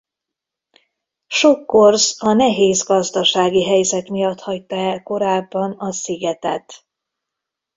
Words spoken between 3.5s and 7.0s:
helyzet miatt hagyta el korábban a szigetet.